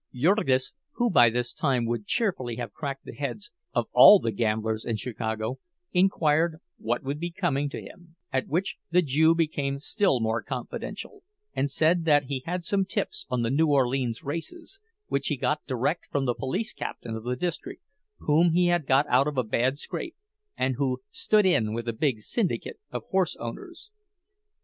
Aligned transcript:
Jurgis, 0.15 0.73
who 0.93 1.11
by 1.11 1.29
this 1.29 1.53
time 1.53 1.85
would 1.85 2.07
cheerfully 2.07 2.55
have 2.55 2.73
cracked 2.73 3.05
the 3.05 3.13
heads 3.13 3.51
of 3.71 3.85
all 3.93 4.17
the 4.17 4.31
gamblers 4.31 4.83
in 4.83 4.95
Chicago, 4.95 5.59
inquired 5.91 6.59
what 6.79 7.03
would 7.03 7.19
be 7.19 7.29
coming 7.29 7.69
to 7.69 7.79
him; 7.79 8.15
at 8.33 8.47
which 8.47 8.77
the 8.89 9.03
Jew 9.03 9.35
became 9.35 9.77
still 9.77 10.19
more 10.19 10.41
confidential, 10.41 11.21
and 11.53 11.69
said 11.69 12.05
that 12.05 12.23
he 12.23 12.41
had 12.47 12.63
some 12.63 12.83
tips 12.83 13.27
on 13.29 13.43
the 13.43 13.51
New 13.51 13.67
Orleans 13.67 14.23
races, 14.23 14.79
which 15.05 15.27
he 15.27 15.37
got 15.37 15.67
direct 15.67 16.07
from 16.07 16.25
the 16.25 16.33
police 16.33 16.73
captain 16.73 17.15
of 17.15 17.23
the 17.23 17.35
district, 17.35 17.83
whom 18.21 18.53
he 18.53 18.69
had 18.69 18.87
got 18.87 19.05
out 19.07 19.27
of 19.27 19.37
a 19.37 19.43
bad 19.43 19.77
scrape, 19.77 20.15
and 20.57 20.77
who 20.77 21.03
"stood 21.11 21.45
in" 21.45 21.73
with 21.75 21.87
a 21.87 21.93
big 21.93 22.21
syndicate 22.21 22.79
of 22.89 23.03
horse 23.11 23.35
owners. 23.35 23.91